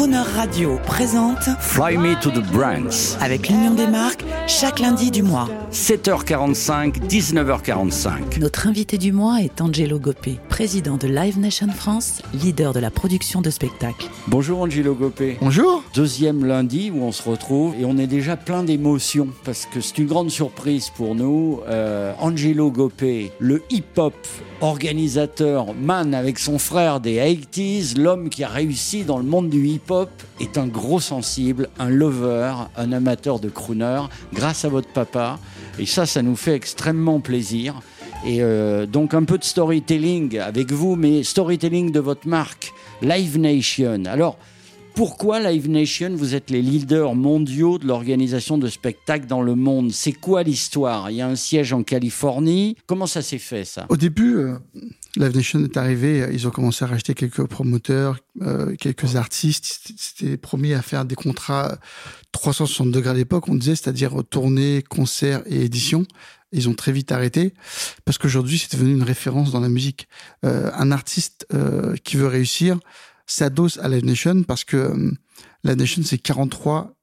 [0.00, 3.18] Croner Radio présente Fly Me to the Brands.
[3.20, 5.46] avec l'Union des marques chaque lundi du mois.
[5.72, 8.40] 7h45, 19h45.
[8.40, 12.90] Notre invité du mois est Angelo Gopé, président de Live Nation France, leader de la
[12.90, 14.06] production de spectacles.
[14.26, 15.36] Bonjour Angelo Gopé.
[15.42, 15.84] Bonjour.
[15.94, 19.98] Deuxième lundi où on se retrouve et on est déjà plein d'émotions parce que c'est
[19.98, 21.60] une grande surprise pour nous.
[21.68, 24.14] Euh, Angelo Gopé, le hip-hop
[24.60, 29.66] organisateur, man avec son frère des 80s, l'homme qui a réussi dans le monde du
[29.66, 35.38] hip-hop, est un gros sensible, un lover, un amateur de crooner, grâce à votre papa.
[35.78, 37.80] Et ça, ça nous fait extrêmement plaisir.
[38.26, 43.38] Et euh, donc un peu de storytelling avec vous, mais storytelling de votre marque, Live
[43.38, 44.04] Nation.
[44.06, 44.36] Alors,
[44.94, 49.92] pourquoi Live Nation Vous êtes les leaders mondiaux de l'organisation de spectacles dans le monde?
[49.92, 51.10] C'est quoi l'histoire?
[51.10, 52.76] Il y a un siège en Californie.
[52.86, 53.86] Comment ça s'est fait ça?
[53.88, 54.58] Au début, euh,
[55.16, 59.92] Live Nation est arrivé, euh, ils ont commencé à racheter quelques promoteurs, euh, quelques artistes.
[59.96, 61.78] C'était promis à faire des contrats
[62.32, 66.06] 360 degrés à l'époque, on disait, c'est-à-dire tournée, concert et édition.
[66.52, 67.54] Ils ont très vite arrêté
[68.04, 70.08] parce qu'aujourd'hui, c'est devenu une référence dans la musique.
[70.42, 71.46] Un artiste
[72.02, 72.80] qui veut réussir
[73.32, 75.10] s'adosse à Live Nation parce que euh,
[75.64, 76.94] Live Nation, c'est 43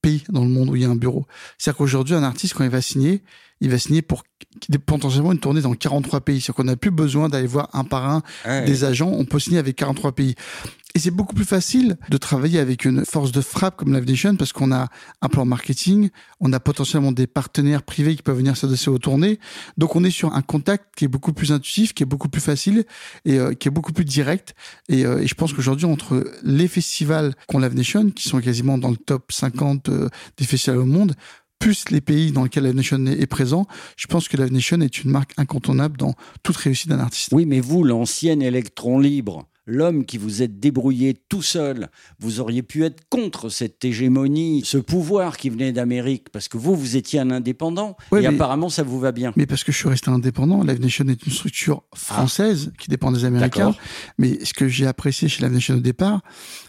[0.00, 1.26] pays dans le monde où il y a un bureau.
[1.58, 3.22] C'est-à-dire qu'aujourd'hui, un artiste, quand il va signer,
[3.62, 4.24] il va signer pour
[4.86, 6.40] potentiellement une tournée dans 43 pays.
[6.40, 8.64] C'est-à-dire qu'on n'a plus besoin d'aller voir un par un Ouais.
[8.64, 9.10] des agents.
[9.12, 10.34] On peut signer avec 43 pays.
[10.94, 14.36] Et c'est beaucoup plus facile de travailler avec une force de frappe comme Live Nation
[14.36, 14.88] parce qu'on a
[15.22, 19.38] un plan marketing, on a potentiellement des partenaires privés qui peuvent venir s'adosser aux tournées.
[19.78, 22.42] Donc on est sur un contact qui est beaucoup plus intuitif, qui est beaucoup plus
[22.42, 22.84] facile
[23.24, 24.54] et euh, qui est beaucoup plus direct.
[24.90, 28.76] Et, euh, et je pense qu'aujourd'hui, entre les festivals qu'ont Live Nation, qui sont quasiment
[28.76, 31.14] dans le top 50 euh, des festivals au monde,
[31.62, 35.04] plus les pays dans lesquels Live Nation est, présent, je pense que Live Nation est
[35.04, 37.28] une marque incontournable dans toute réussite d'un artiste.
[37.30, 42.62] Oui, mais vous, l'ancien électron libre, l'homme qui vous êtes débrouillé tout seul, vous auriez
[42.62, 47.20] pu être contre cette hégémonie, ce pouvoir qui venait d'Amérique, parce que vous, vous étiez
[47.20, 49.32] un indépendant, Ouais, et mais- apparemment ça vous va bien.
[49.36, 53.12] Mais parce que je suis resté indépendant, Live Nation est une structure française qui dépend
[53.12, 53.74] des Américains.
[54.18, 56.22] Mais ce que j'ai apprécié chez Live Nation au départ,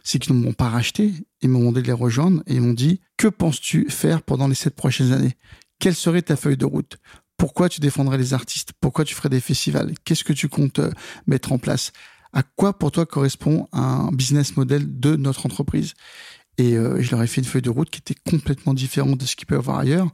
[0.03, 1.13] c'est qu'ils ne m'ont pas racheté.
[1.41, 4.55] Ils m'ont demandé de les rejoindre et ils m'ont dit Que penses-tu faire pendant les
[4.55, 5.33] sept prochaines années?
[5.79, 6.97] Quelle serait ta feuille de route?
[7.37, 8.69] Pourquoi tu défendrais les artistes?
[8.79, 9.91] Pourquoi tu ferais des festivals?
[10.05, 10.91] Qu'est-ce que tu comptes euh,
[11.27, 11.91] mettre en place?
[12.33, 15.93] À quoi pour toi correspond un business model de notre entreprise?
[16.57, 19.25] Et euh, je leur ai fait une feuille de route qui était complètement différente de
[19.25, 20.09] ce qu'ils peuvent avoir ailleurs.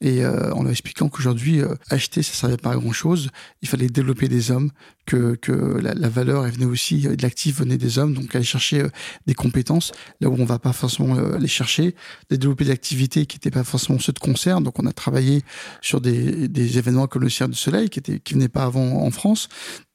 [0.00, 3.30] Et euh, en leur expliquant qu'aujourd'hui, euh, acheter, ça servait pas à grand chose.
[3.62, 4.70] Il fallait développer des hommes,
[5.06, 8.12] que, que la, valeur, venait aussi, de l'actif venait des hommes.
[8.12, 8.84] Donc, aller chercher
[9.26, 11.94] des compétences là où on va pas forcément les chercher.
[12.28, 14.60] De développer des activités qui n'étaient pas forcément ceux de concert.
[14.60, 15.42] Donc, on a travaillé
[15.80, 19.02] sur des, des événements comme le Cirque du Soleil qui était, qui venait pas avant
[19.02, 19.48] en France.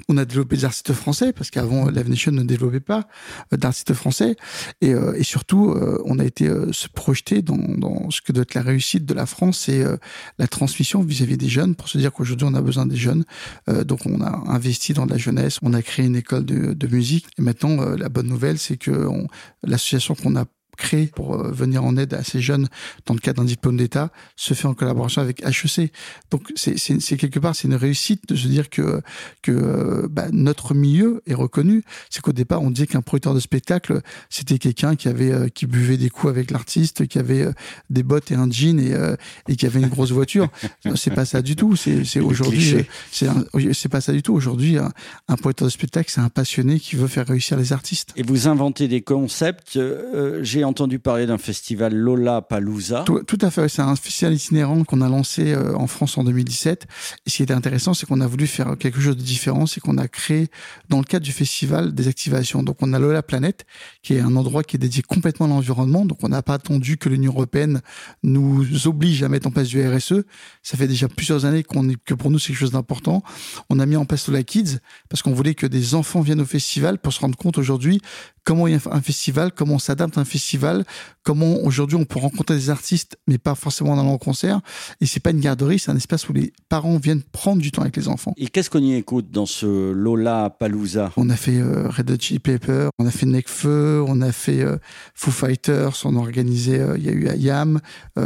[0.09, 3.07] On a développé des artistes français parce qu'avant, Live Nation ne développait pas
[3.51, 4.35] d'artistes français.
[4.81, 8.61] Et surtout, euh, on a été euh, se projeter dans, ce que doit être la
[8.61, 9.97] réussite de la France et euh,
[10.39, 13.23] la transmission vis-à-vis des jeunes pour se dire qu'aujourd'hui on a besoin des jeunes.
[13.67, 17.27] Donc on a investi dans la jeunesse, on a créé une école de, de musique
[17.37, 19.27] et maintenant la bonne nouvelle c'est que on-
[19.63, 20.45] l'association qu'on a
[20.77, 22.67] créée pour euh, venir en aide à ces jeunes
[23.05, 25.91] dans le cadre d'un diplôme d'État se fait en collaboration avec HEC.
[26.31, 29.01] Donc c'est quelque part c'est une réussite de se dire que
[29.41, 31.83] que euh, bah, notre milieu est reconnu.
[32.09, 35.65] C'est qu'au départ on disait qu'un producteur de spectacle c'était quelqu'un qui avait euh, qui
[35.65, 37.53] buvait des coups avec l'artiste, qui avait euh,
[37.89, 39.15] des bottes et un jean et euh,
[39.47, 40.49] et qui avait une grosse voiture.
[40.95, 41.75] C'est pas ça du tout.
[41.75, 43.27] C'est aujourd'hui c'est
[43.73, 44.33] c'est pas ça du tout.
[44.33, 44.91] Aujourd'hui un,
[45.27, 48.11] un producteur de spectacle c'est un passionné qui veut faire réussir les artistes.
[48.15, 49.77] Et vous inventez des concepts.
[49.77, 53.03] Euh, J'ai entendu parler d'un festival Lola Palooza.
[53.05, 53.67] Tout, tout à fait.
[53.69, 56.87] C'est un festival itinérant qu'on a lancé euh, en France en 2017.
[57.25, 59.79] Et ce qui était intéressant, c'est qu'on a voulu faire quelque chose de différent, c'est
[59.79, 60.49] qu'on a créé,
[60.89, 62.63] dans le cadre du festival, des activations.
[62.63, 63.65] Donc, on a Lola Planète,
[64.01, 66.05] qui est un endroit qui est dédié complètement à l'environnement.
[66.05, 67.81] Donc, on n'a pas attendu que l'Union européenne
[68.23, 70.23] nous oblige à mettre en place du RSE.
[70.61, 73.23] Ça fait déjà plusieurs années qu'on est, que pour nous, c'est quelque chose d'important.
[73.69, 76.45] On a mis en place Lola Kids parce qu'on voulait que des enfants viennent au
[76.45, 78.01] festival pour se rendre compte aujourd'hui
[78.43, 80.85] comment il y a un festival, comment on s'adapte à un festival,
[81.23, 84.61] comment aujourd'hui on peut rencontrer des artistes, mais pas forcément en allant au concert.
[85.01, 87.81] Et c'est pas une garderie, c'est un espace où les parents viennent prendre du temps
[87.81, 88.33] avec les enfants.
[88.37, 91.11] Et qu'est-ce qu'on y écoute dans ce Lola Palooza?
[91.17, 94.61] On a fait euh, Red Hot Chili Pepper, on a fait Necfeu, on a fait
[94.61, 94.77] euh,
[95.15, 97.79] Foo Fighters, on a organisé, euh, il y a eu Ayam,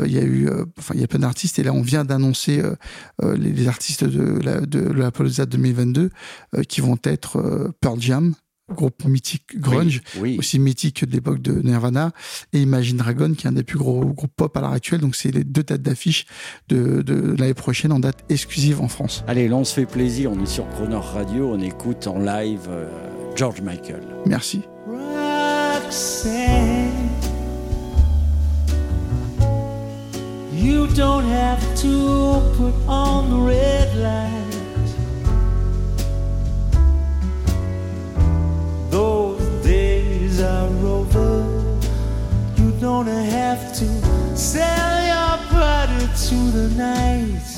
[0.05, 1.59] il y a eu, enfin il y a plein d'artistes.
[1.59, 2.61] Et là on vient d'annoncer
[3.23, 6.09] les, les artistes de la, de la Palooza 2022
[6.55, 8.33] euh, qui vont être Pearl Jam,
[8.69, 10.35] groupe mythique grunge, Oui, oui.
[10.39, 12.11] aussi mythique que de l'époque de Nirvana,
[12.53, 14.99] et Imagine Dragon, qui est un des plus gros groupes pop à l'heure actuelle.
[15.01, 16.25] Donc, c'est les deux dates d'affiche
[16.67, 19.23] de, de l'année prochaine en date exclusive en France.
[19.27, 20.31] Allez, là, on se fait plaisir.
[20.31, 21.51] On est sur Croner Radio.
[21.53, 22.89] On écoute en live euh,
[23.35, 24.03] George Michael.
[24.25, 24.61] Merci.
[30.53, 34.56] You don't have to put on the red light.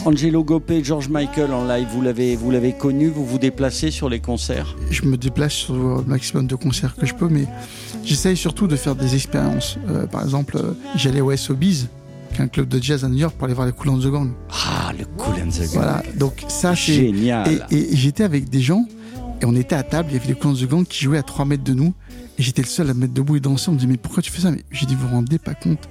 [0.05, 4.09] Angelo Gopé, George Michael en live, vous l'avez, vous l'avez connu, vous vous déplacez sur
[4.09, 7.45] les concerts Je me déplace sur le maximum de concerts que je peux, mais
[8.03, 9.77] j'essaye surtout de faire des expériences.
[9.89, 11.89] Euh, par exemple, euh, j'allais au SOBiz,
[12.33, 13.99] qui est un club de jazz à New York, pour aller voir les Cool and
[13.99, 14.31] the Gang.
[14.51, 15.69] Ah, le Cool and the Gang.
[15.73, 16.93] Voilà, donc ça c'est...
[16.93, 17.65] Génial.
[17.71, 18.85] Et, et j'étais avec des gens,
[19.41, 21.17] et on était à table, il y avait les Cool and the Gang qui jouaient
[21.17, 21.93] à 3 mètres de nous,
[22.39, 23.69] et j'étais le seul à me mettre debout et danser.
[23.69, 24.49] On me dit, mais pourquoi tu fais ça?
[24.49, 25.89] Mais j'ai dit, vous vous rendez pas compte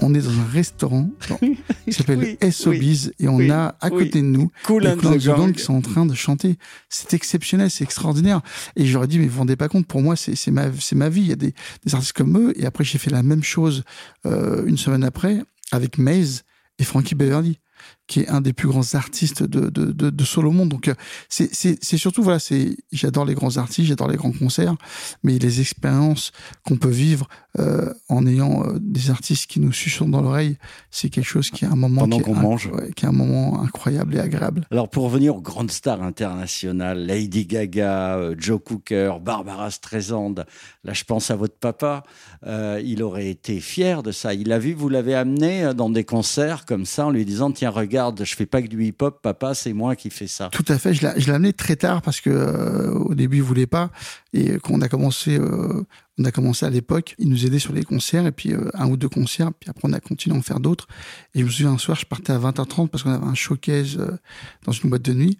[0.00, 1.10] on est dans un restaurant
[1.84, 5.52] qui s'appelle Oui, SOBiz et on oui, a à côté de nous Cool les Gang.
[5.52, 6.56] qui sont en train de chanter.
[6.88, 8.40] C'est exceptionnel, c'est extraordinaire.
[8.74, 11.20] Et j'aurais dit, mais vous vous rendez pas compte, pour moi, c'est ma, ma vie.
[11.20, 11.54] Il y a des,
[11.84, 12.52] des artistes comme eux.
[12.56, 13.84] Et après, j'ai fait la même chose
[14.26, 16.42] euh, une semaine après avec Maze
[16.78, 17.58] et Frankie Beverly
[18.06, 20.68] qui est un des plus grands artistes de, de, de, de solo monde.
[20.68, 20.94] Donc, euh,
[21.28, 24.74] c'est surtout, voilà, c'est j'adore les grands artistes, j'adore les grands concerts,
[25.22, 26.32] mais les expériences
[26.66, 27.28] qu'on peut vivre
[27.58, 30.56] euh, en ayant euh, des artistes qui nous chuchotent dans l'oreille,
[30.90, 32.66] c'est quelque chose qui est un moment Pendant qui est mange.
[32.66, 34.66] ouais, qui est un moment incroyable et agréable.
[34.70, 40.34] Alors pour revenir aux grandes stars internationales, Lady Gaga, Joe Cooker, Barbara Streisand,
[40.84, 42.02] là je pense à votre papa,
[42.46, 44.34] euh, il aurait été fier de ça.
[44.34, 47.70] Il a vu, vous l'avez amené dans des concerts comme ça en lui disant tiens
[47.70, 50.48] regarde, je fais pas que du hip-hop, papa c'est moi qui fais ça.
[50.50, 50.94] Tout à fait.
[50.94, 53.90] Je l'ai amené très tard parce que euh, au début il voulait pas
[54.32, 55.84] et quand on a commencé, euh,
[56.18, 58.88] on a commencé à l'époque, il nous aidait sur les concerts et puis euh, un
[58.88, 60.86] ou deux concerts, puis après on a continué à en faire d'autres.
[61.34, 63.98] Et je me souviens un soir, je partais à 20h30 parce qu'on avait un showcase
[64.64, 65.38] dans une boîte de nuit.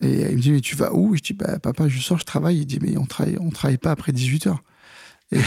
[0.00, 1.14] Et il me dit mais tu vas où?
[1.14, 2.58] Je dis bah papa je sors, je travaille.
[2.58, 4.56] Il dit mais on travaille, on travaille pas après 18h.
[5.32, 5.40] Et,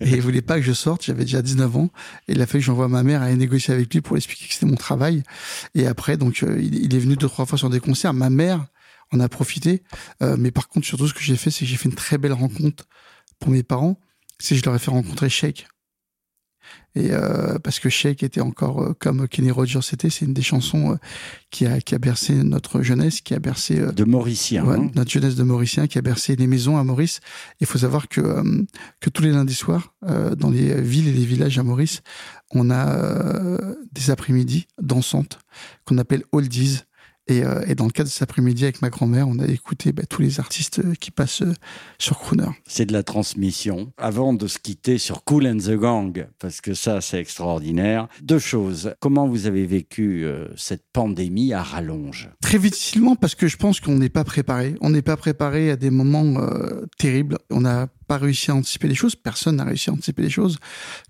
[0.00, 1.90] il voulait pas que je sorte, j'avais déjà 19 ans.
[2.28, 4.46] Et il a fallu que j'envoie ma mère aller négocier avec lui pour lui expliquer
[4.46, 5.22] que c'était mon travail.
[5.74, 8.14] Et après, donc, euh, il, il est venu deux, trois fois sur des concerts.
[8.14, 8.66] Ma mère
[9.12, 9.82] en a profité.
[10.22, 12.18] Euh, mais par contre, surtout, ce que j'ai fait, c'est que j'ai fait une très
[12.18, 12.84] belle rencontre
[13.38, 14.00] pour mes parents.
[14.38, 15.66] C'est que je leur ai fait rencontrer Sheik.
[16.96, 20.42] Et euh, parce que Sheik était encore euh, comme Kenny Rogers c'était, c'est une des
[20.42, 20.96] chansons euh,
[21.50, 24.64] qui a qui a bercé notre jeunesse, qui a bercé De Mauricien.
[24.64, 24.90] Ouais, hein.
[24.94, 27.20] notre jeunesse de Mauricien qui a bercé les maisons à Maurice.
[27.60, 28.20] Il faut savoir que,
[29.00, 29.94] que tous les lundis soirs,
[30.36, 32.02] dans les villes et les villages à Maurice,
[32.50, 33.58] on a
[33.92, 35.38] des après-midi dansantes
[35.84, 36.82] qu'on appelle oldies.
[37.26, 39.92] Et, euh, et dans le cadre de cet après-midi avec ma grand-mère, on a écouté
[39.92, 41.54] bah, tous les artistes euh, qui passent euh,
[41.98, 42.50] sur Crooner.
[42.66, 43.92] C'est de la transmission.
[43.96, 48.08] Avant de se quitter sur Cool and the Gang, parce que ça, c'est extraordinaire.
[48.22, 48.94] Deux choses.
[49.00, 52.28] Comment vous avez vécu euh, cette pandémie à rallonge?
[52.42, 54.74] Très difficilement parce que je pense qu'on n'est pas préparé.
[54.82, 56.46] On n'est pas préparé à des moments
[56.98, 57.38] terribles.
[57.50, 59.16] On n'a pas réussi à anticiper les choses.
[59.16, 60.58] Personne n'a réussi à anticiper les choses.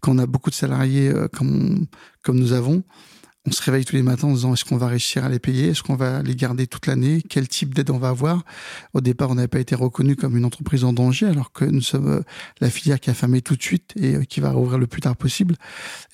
[0.00, 1.86] Quand on a beaucoup de salariés comme,
[2.22, 2.84] comme nous avons,
[3.46, 5.68] on se réveille tous les matins en disant est-ce qu'on va réussir à les payer?
[5.68, 7.22] Est-ce qu'on va les garder toute l'année?
[7.28, 8.42] Quel type d'aide on va avoir?
[8.94, 11.82] Au départ, on n'avait pas été reconnu comme une entreprise en danger alors que nous
[11.82, 12.22] sommes euh,
[12.60, 15.02] la filière qui a fermé tout de suite et euh, qui va rouvrir le plus
[15.02, 15.56] tard possible.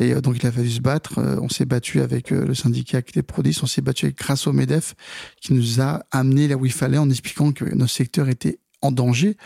[0.01, 1.21] Et euh, donc, il a fallu se battre.
[1.41, 4.53] On s'est battu avec le syndicat qui était Prodis, on s'est battu avec grâce au
[4.53, 4.95] MEDEF
[5.41, 8.91] qui nous a amené là où il fallait en expliquant que notre secteur était en
[8.91, 9.37] danger.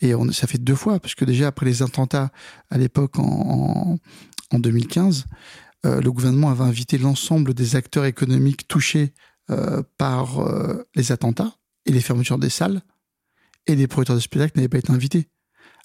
[0.00, 2.30] Et on, ça fait deux fois, parce que déjà après les attentats
[2.70, 3.98] à l'époque en
[4.52, 5.26] 2015,
[5.84, 9.12] euh, le gouvernement avait invité l'ensemble des acteurs économiques touchés
[9.50, 11.54] euh, par euh, les attentats
[11.86, 12.82] et les fermetures des salles,
[13.66, 15.28] et les producteurs de spectacles n'avaient pas été invités.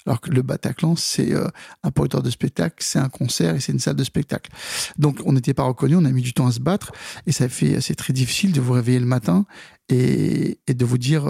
[0.06, 1.34] Alors que le Bataclan, c'est
[1.82, 4.50] un producteur de spectacle, c'est un concert et c'est une salle de spectacle.
[4.96, 6.92] Donc on n'était pas reconnus, on a mis du temps à se battre
[7.26, 9.44] et ça fait c'est très difficile de vous réveiller le matin
[9.90, 11.28] et, de vous dire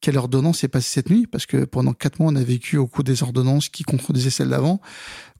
[0.00, 1.26] quelle ordonnance est passée cette nuit?
[1.26, 4.50] Parce que pendant quatre mois on a vécu au cours des ordonnances qui contredisaient celles
[4.50, 4.80] d'avant.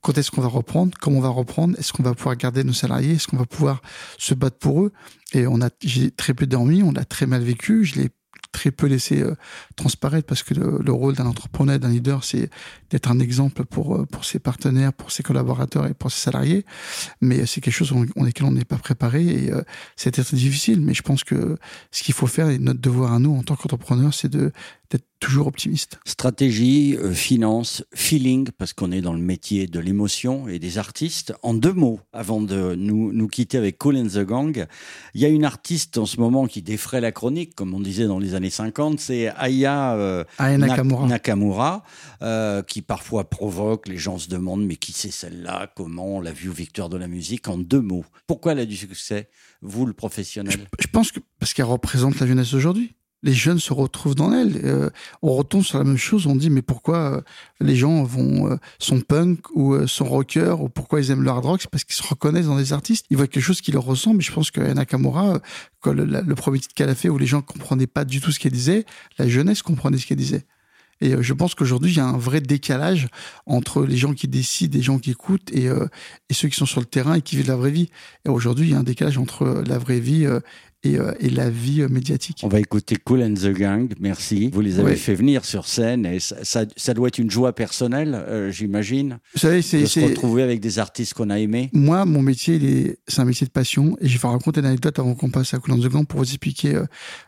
[0.01, 0.97] Quand est-ce qu'on va reprendre?
[1.01, 1.79] Comment on va reprendre?
[1.79, 3.15] Est-ce qu'on va pouvoir garder nos salariés?
[3.15, 3.83] Est-ce qu'on va pouvoir
[4.17, 4.93] se battre pour eux?
[5.33, 7.85] Et on a, j'ai très peu dormi, on l'a très mal vécu.
[7.85, 8.11] Je l'ai
[8.53, 9.35] très peu laissé euh,
[9.77, 12.51] transparaître parce que le, le rôle d'un entrepreneur, d'un leader, c'est
[12.91, 16.65] d'être un exemple pour euh, pour ses partenaires, pour ses collaborateurs et pour ses salariés.
[17.21, 19.63] Mais c'est quelque chose en, lequel on n'est pas préparé et euh,
[19.97, 20.81] c'était très difficile.
[20.81, 21.57] Mais je pense que
[21.91, 24.53] ce qu'il faut faire et notre devoir à nous en tant qu'entrepreneur, c'est de
[24.91, 25.99] d'être toujours optimiste.
[26.07, 31.35] Stratégie, euh, finance, feeling, parce qu'on est dans le métier de l'émotion et des artistes.
[31.43, 34.67] En deux mots, avant de nous, nous quitter avec Cool and the Gang,
[35.15, 38.07] il y a une artiste en ce moment qui défraie la chronique, comme on disait
[38.07, 41.07] dans les années 50, c'est Aya euh, Aya Nakamura.
[41.07, 41.85] Nakamura,
[42.23, 45.71] euh, qui parfois provoque, les gens se demandent, mais qui c'est celle-là?
[45.77, 46.17] Comment?
[46.17, 48.05] On l'a vue victoire de la musique En deux mots.
[48.27, 49.29] Pourquoi elle a du succès
[49.61, 50.69] Vous, le professionnel?
[50.79, 52.95] Je pense que parce qu'elle représente la jeunesse d'aujourd'hui.
[53.23, 54.61] Les jeunes se retrouvent dans elle.
[54.65, 54.91] Euh,
[55.23, 57.21] on retombe sur la même chose, on dit mais pourquoi euh,
[57.61, 61.31] les gens vont euh, sont punk ou euh, sont rockers ou pourquoi ils aiment le
[61.31, 63.07] hard rock C'est parce qu'ils se reconnaissent dans des artistes.
[63.11, 64.21] Ils voient quelque chose qui leur ressemble.
[64.21, 65.41] Et je pense que Nakamura,
[65.87, 68.39] euh, le, premier titre qu'elle a fait où les gens comprenaient pas du tout ce
[68.39, 68.85] qu'elle disait,
[69.19, 70.45] la jeunesse comprenait ce qu'elle disait.
[71.01, 73.09] Et euh, je pense qu'aujourd'hui, il y a un vrai décalage
[73.47, 75.87] entre les gens qui décident, les gens qui écoutent et, euh,
[76.29, 77.89] et ceux qui sont sur le terrain et qui vivent la vraie vie.
[78.27, 80.41] Et aujourd'hui, il y a un décalage entre euh, la vraie vie euh,
[80.85, 82.41] et, euh, et la vie médiatique.
[82.45, 84.51] On va écouter Cool and the Gang, merci.
[84.53, 84.97] Vous les avez Ouais.
[84.97, 89.41] fait venir sur scène et ça, ça, ça doit être une joie personnelle, j'imagine, Vous
[89.41, 91.71] savez, de c'est, se c'est- retrouver avec des artistes qu'on a aimés.
[91.73, 93.97] moi, mon métier, c'est un métier de passion.
[94.01, 96.21] Et je vais vous raconter une anecdote avant qu'on passe à Coulon de Gang pour
[96.21, 96.81] vous expliquer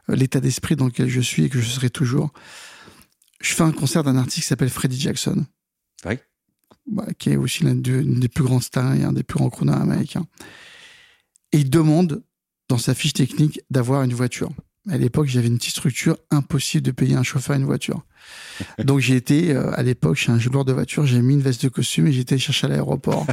[0.09, 2.33] l'état d'esprit dans lequel je suis et que je serai toujours.
[3.40, 5.47] Je fais un concert d'un artiste qui s'appelle Freddie Jackson.
[6.04, 6.14] Oui.
[6.87, 9.73] Bah, qui est aussi l'un des plus grands stars et un des plus grands crooners
[9.73, 10.26] américains.
[11.52, 12.23] Et il demande,
[12.68, 14.50] dans sa fiche technique, d'avoir une voiture.
[14.88, 18.02] À l'époque, j'avais une petite structure, impossible de payer un chauffeur une voiture.
[18.85, 21.62] Donc j'ai été, euh, à l'époque, chez un joueur de voiture, j'ai mis une veste
[21.62, 23.26] de costume et le chercher à l'aéroport.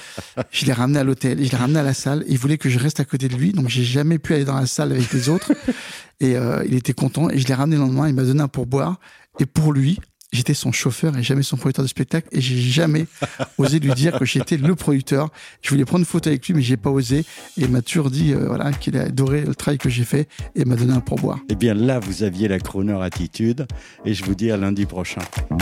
[0.50, 2.24] je l'ai ramené à l'hôtel, je l'ai ramené à la salle.
[2.26, 4.58] Il voulait que je reste à côté de lui, donc j'ai jamais pu aller dans
[4.58, 5.52] la salle avec les autres.
[6.20, 8.48] Et euh, il était content et je l'ai ramené le lendemain, il m'a donné un
[8.48, 9.00] pourboire.
[9.40, 9.98] Et pour lui,
[10.32, 12.28] j'étais son chauffeur et jamais son producteur de spectacle.
[12.32, 13.06] Et j'ai jamais
[13.58, 15.30] osé lui dire que j'étais le producteur.
[15.62, 17.20] Je voulais prendre une photo avec lui, mais j'ai pas osé.
[17.20, 17.24] Et
[17.62, 20.60] il m'a toujours dit euh, voilà, qu'il a adoré le travail que j'ai fait et
[20.60, 21.38] il m'a donné un pourboire.
[21.48, 23.66] Eh bien là, vous aviez la crooner attitude
[24.04, 25.22] et je vous dis à lundi prochain.
[25.50, 25.56] Oh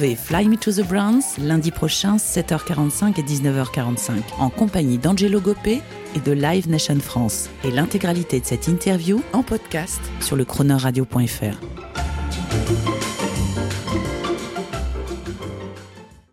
[0.00, 5.82] Fly Me to the Browns lundi prochain 7h45 et 19h45 en compagnie d'Angelo Gopé
[6.16, 12.99] et de Live Nation France et l'intégralité de cette interview en podcast sur le chroneurradio.fr.